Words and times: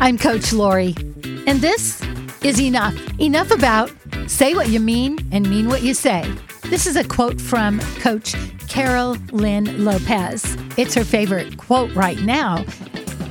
I'm 0.00 0.18
Coach 0.18 0.52
Lori, 0.52 0.94
and 1.46 1.60
this 1.60 2.02
is 2.42 2.60
Enough. 2.60 2.94
Enough 3.18 3.50
about 3.50 3.90
say 4.26 4.54
what 4.54 4.68
you 4.68 4.80
mean 4.80 5.18
and 5.32 5.48
mean 5.48 5.68
what 5.68 5.82
you 5.82 5.94
say. 5.94 6.30
This 6.64 6.86
is 6.86 6.96
a 6.96 7.04
quote 7.04 7.40
from 7.40 7.80
Coach 8.00 8.34
Carol 8.68 9.16
Lynn 9.32 9.84
Lopez. 9.84 10.56
It's 10.76 10.94
her 10.94 11.04
favorite 11.04 11.56
quote 11.56 11.94
right 11.94 12.18
now 12.20 12.64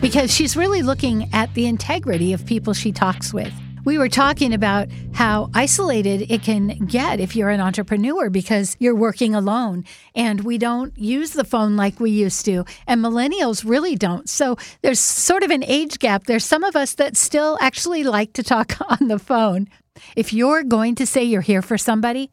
because 0.02 0.34
she's 0.34 0.58
really 0.58 0.82
looking 0.82 1.30
at 1.34 1.54
the 1.54 1.66
integrity 1.66 2.34
of 2.34 2.46
people 2.46 2.74
she 2.74 2.92
talks 2.92 3.34
with. 3.34 3.54
We 3.86 3.98
were 3.98 4.08
talking 4.08 4.54
about 4.54 4.88
how 5.14 5.50
isolated 5.54 6.32
it 6.32 6.42
can 6.42 6.86
get 6.86 7.20
if 7.20 7.36
you're 7.36 7.50
an 7.50 7.60
entrepreneur 7.60 8.30
because 8.30 8.78
you're 8.80 8.96
working 8.96 9.36
alone 9.36 9.84
and 10.16 10.42
we 10.42 10.58
don't 10.58 10.98
use 10.98 11.32
the 11.32 11.44
phone 11.44 11.76
like 11.76 12.00
we 12.00 12.10
used 12.10 12.46
to. 12.46 12.64
And 12.88 13.04
millennials 13.04 13.68
really 13.68 13.98
don't. 13.98 14.30
So 14.30 14.56
there's 14.84 15.02
sort 15.02 15.44
of 15.44 15.52
an 15.52 15.66
age 15.66 16.00
gap. 16.00 16.24
There's 16.24 16.46
some 16.46 16.64
of 16.64 16.78
us 16.78 16.94
that 16.96 17.18
still 17.18 17.58
actually 17.60 18.06
like 18.06 18.32
to 18.34 18.44
talk 18.44 18.78
on 19.02 19.10
the 19.10 19.20
phone. 19.20 19.68
If 20.16 20.32
you're 20.32 20.64
going 20.64 20.96
to 20.96 21.06
say 21.06 21.24
you're 21.24 21.42
here 21.42 21.62
for 21.62 21.78
somebody, 21.78 22.32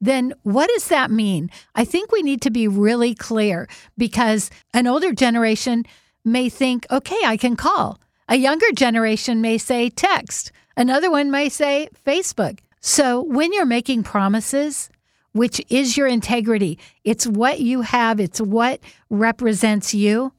then 0.00 0.34
what 0.42 0.70
does 0.70 0.86
that 0.86 1.10
mean? 1.10 1.50
I 1.74 1.84
think 1.84 2.12
we 2.12 2.22
need 2.22 2.42
to 2.42 2.50
be 2.50 2.68
really 2.68 3.14
clear 3.14 3.68
because 3.98 4.50
an 4.72 4.86
older 4.86 5.12
generation 5.12 5.84
may 6.24 6.48
think, 6.48 6.86
okay, 6.92 7.18
I 7.24 7.36
can 7.36 7.56
call. 7.56 7.98
A 8.28 8.36
younger 8.36 8.70
generation 8.72 9.40
may 9.40 9.58
say 9.58 9.90
text. 9.90 10.52
Another 10.76 11.10
one 11.10 11.30
may 11.30 11.48
say 11.48 11.88
Facebook. 12.06 12.60
So 12.80 13.22
when 13.22 13.52
you're 13.52 13.66
making 13.66 14.02
promises, 14.02 14.88
which 15.32 15.60
is 15.68 15.96
your 15.96 16.06
integrity, 16.06 16.78
it's 17.04 17.26
what 17.26 17.60
you 17.60 17.82
have, 17.82 18.20
it's 18.20 18.40
what 18.40 18.80
represents 19.08 19.94
you, 19.94 20.32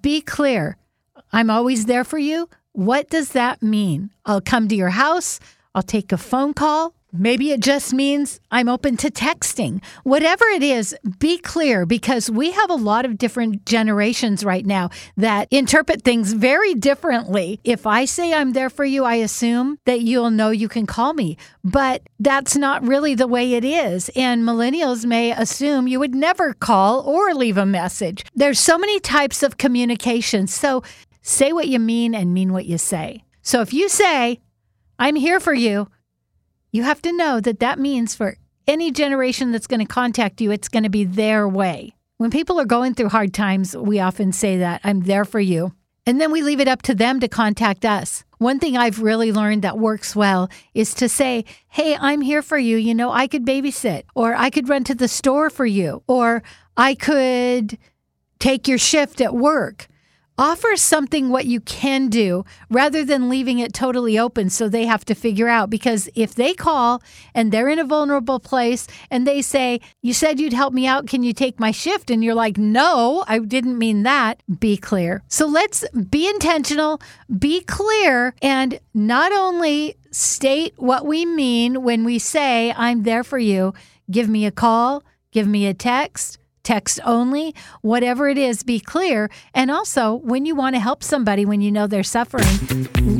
be 0.00 0.20
clear. 0.20 0.76
I'm 1.32 1.50
always 1.50 1.86
there 1.86 2.04
for 2.04 2.18
you. 2.18 2.48
What 2.72 3.08
does 3.10 3.30
that 3.30 3.62
mean? 3.62 4.10
I'll 4.24 4.40
come 4.40 4.68
to 4.68 4.74
your 4.74 4.90
house, 4.90 5.40
I'll 5.74 5.82
take 5.82 6.12
a 6.12 6.18
phone 6.18 6.54
call, 6.54 6.94
Maybe 7.12 7.50
it 7.50 7.60
just 7.60 7.94
means 7.94 8.40
I'm 8.50 8.68
open 8.68 8.96
to 8.98 9.10
texting. 9.10 9.82
Whatever 10.02 10.44
it 10.46 10.62
is, 10.62 10.94
be 11.18 11.38
clear 11.38 11.86
because 11.86 12.30
we 12.30 12.50
have 12.50 12.68
a 12.68 12.74
lot 12.74 13.04
of 13.04 13.16
different 13.16 13.64
generations 13.64 14.44
right 14.44 14.66
now 14.66 14.90
that 15.16 15.48
interpret 15.50 16.02
things 16.02 16.32
very 16.32 16.74
differently. 16.74 17.60
If 17.64 17.86
I 17.86 18.04
say 18.04 18.34
I'm 18.34 18.52
there 18.52 18.68
for 18.68 18.84
you, 18.84 19.04
I 19.04 19.14
assume 19.16 19.78
that 19.84 20.00
you'll 20.00 20.30
know 20.30 20.50
you 20.50 20.68
can 20.68 20.84
call 20.84 21.14
me. 21.14 21.38
But 21.64 22.02
that's 22.20 22.56
not 22.56 22.86
really 22.86 23.14
the 23.14 23.28
way 23.28 23.54
it 23.54 23.64
is. 23.64 24.10
And 24.16 24.42
millennials 24.42 25.06
may 25.06 25.32
assume 25.32 25.88
you 25.88 26.00
would 26.00 26.14
never 26.14 26.54
call 26.54 27.00
or 27.00 27.34
leave 27.34 27.56
a 27.56 27.66
message. 27.66 28.24
There's 28.34 28.58
so 28.58 28.76
many 28.76 29.00
types 29.00 29.42
of 29.42 29.58
communication. 29.58 30.48
So 30.48 30.82
say 31.22 31.52
what 31.52 31.68
you 31.68 31.78
mean 31.78 32.14
and 32.14 32.34
mean 32.34 32.52
what 32.52 32.66
you 32.66 32.78
say. 32.78 33.24
So 33.42 33.60
if 33.60 33.72
you 33.72 33.88
say, 33.88 34.40
I'm 34.98 35.16
here 35.16 35.40
for 35.40 35.54
you, 35.54 35.88
you 36.76 36.82
have 36.82 37.00
to 37.02 37.12
know 37.12 37.40
that 37.40 37.60
that 37.60 37.78
means 37.78 38.14
for 38.14 38.36
any 38.66 38.90
generation 38.90 39.50
that's 39.50 39.66
going 39.66 39.80
to 39.80 39.86
contact 39.86 40.42
you, 40.42 40.50
it's 40.50 40.68
going 40.68 40.82
to 40.82 40.90
be 40.90 41.04
their 41.04 41.48
way. 41.48 41.94
When 42.18 42.30
people 42.30 42.60
are 42.60 42.66
going 42.66 42.94
through 42.94 43.08
hard 43.08 43.32
times, 43.32 43.74
we 43.74 43.98
often 43.98 44.30
say 44.32 44.58
that 44.58 44.82
I'm 44.84 45.00
there 45.00 45.24
for 45.24 45.40
you. 45.40 45.72
And 46.04 46.20
then 46.20 46.30
we 46.30 46.42
leave 46.42 46.60
it 46.60 46.68
up 46.68 46.82
to 46.82 46.94
them 46.94 47.18
to 47.20 47.28
contact 47.28 47.84
us. 47.84 48.24
One 48.38 48.60
thing 48.60 48.76
I've 48.76 49.00
really 49.00 49.32
learned 49.32 49.62
that 49.62 49.78
works 49.78 50.14
well 50.14 50.50
is 50.74 50.92
to 50.94 51.08
say, 51.08 51.46
Hey, 51.68 51.96
I'm 51.98 52.20
here 52.20 52.42
for 52.42 52.58
you. 52.58 52.76
You 52.76 52.94
know, 52.94 53.10
I 53.10 53.26
could 53.26 53.46
babysit, 53.46 54.04
or 54.14 54.34
I 54.34 54.50
could 54.50 54.68
run 54.68 54.84
to 54.84 54.94
the 54.94 55.08
store 55.08 55.48
for 55.48 55.66
you, 55.66 56.02
or 56.06 56.42
I 56.76 56.94
could 56.94 57.78
take 58.38 58.68
your 58.68 58.78
shift 58.78 59.20
at 59.22 59.34
work 59.34 59.88
offer 60.38 60.76
something 60.76 61.28
what 61.28 61.46
you 61.46 61.60
can 61.60 62.08
do 62.08 62.44
rather 62.70 63.04
than 63.04 63.28
leaving 63.28 63.58
it 63.58 63.72
totally 63.72 64.18
open 64.18 64.50
so 64.50 64.68
they 64.68 64.86
have 64.86 65.04
to 65.04 65.14
figure 65.14 65.48
out. 65.48 65.70
Because 65.70 66.08
if 66.14 66.34
they 66.34 66.54
call 66.54 67.02
and 67.34 67.52
they're 67.52 67.68
in 67.68 67.78
a 67.78 67.84
vulnerable 67.84 68.40
place 68.40 68.86
and 69.10 69.26
they 69.26 69.42
say 69.42 69.80
you 70.02 70.12
said 70.12 70.40
you'd 70.40 70.52
help 70.52 70.72
me 70.72 70.86
out. 70.86 71.06
Can 71.06 71.22
you 71.22 71.32
take 71.32 71.58
my 71.60 71.70
shift? 71.70 72.10
and 72.10 72.22
you're 72.22 72.34
like 72.34 72.56
no 72.58 73.24
I 73.26 73.38
didn't 73.38 73.78
mean 73.78 74.02
that 74.04 74.42
be 74.60 74.76
clear. 74.76 75.22
So 75.28 75.46
let's 75.46 75.84
be 76.10 76.28
intentional 76.28 77.00
be 77.38 77.62
clear 77.62 78.34
and 78.42 78.78
not 78.94 79.32
only 79.32 79.96
state 80.10 80.74
what 80.76 81.06
we 81.06 81.24
mean 81.24 81.82
when 81.82 82.04
we 82.04 82.18
say 82.18 82.72
I'm 82.76 83.02
there 83.02 83.24
for 83.24 83.38
you. 83.38 83.74
Give 84.10 84.28
me 84.28 84.46
a 84.46 84.50
call. 84.50 85.02
Give 85.32 85.46
me 85.46 85.66
a 85.66 85.74
text 85.74 86.38
text 86.66 86.98
only, 87.04 87.54
whatever 87.80 88.28
it 88.28 88.36
is, 88.36 88.62
be 88.64 88.80
clear. 88.80 89.30
And 89.54 89.70
also, 89.70 90.14
when 90.16 90.44
you 90.44 90.54
want 90.54 90.74
to 90.74 90.80
help 90.80 91.02
somebody 91.02 91.46
when 91.46 91.60
you 91.60 91.70
know 91.70 91.86
they're 91.86 92.02
suffering, 92.02 92.58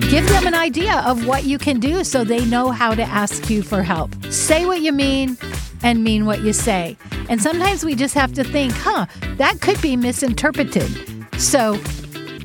give 0.00 0.28
them 0.28 0.46
an 0.46 0.54
idea 0.54 1.00
of 1.06 1.26
what 1.26 1.44
you 1.44 1.56
can 1.56 1.78
do 1.78 2.02
so 2.02 2.24
they 2.24 2.44
know 2.44 2.70
how 2.72 2.94
to 2.94 3.02
ask 3.02 3.48
you 3.48 3.62
for 3.62 3.82
help. 3.82 4.10
Say 4.30 4.66
what 4.66 4.80
you 4.80 4.92
mean 4.92 5.38
and 5.82 6.02
mean 6.02 6.26
what 6.26 6.42
you 6.42 6.52
say. 6.52 6.96
And 7.28 7.40
sometimes 7.40 7.84
we 7.84 7.94
just 7.94 8.14
have 8.14 8.32
to 8.34 8.44
think, 8.44 8.72
huh, 8.72 9.06
that 9.36 9.60
could 9.60 9.80
be 9.80 9.96
misinterpreted. 9.96 10.90
So 11.38 11.78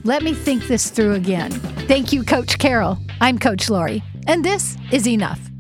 let 0.03 0.22
me 0.22 0.34
think 0.34 0.67
this 0.67 0.90
through 0.91 1.13
again. 1.13 1.51
Thank 1.88 2.13
you, 2.13 2.23
Coach 2.23 2.59
Carol. 2.59 2.97
I'm 3.19 3.40
Coach 3.40 3.69
Lori, 3.69 4.03
and 4.28 4.45
this 4.45 4.78
is 4.91 5.07
Enough. 5.07 5.50